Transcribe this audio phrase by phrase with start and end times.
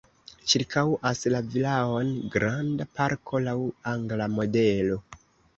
[0.53, 3.57] Ĉirkaŭas la vilaon granda parko laŭ
[3.93, 4.99] angla modelo.